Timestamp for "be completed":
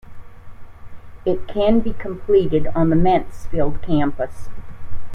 1.79-2.65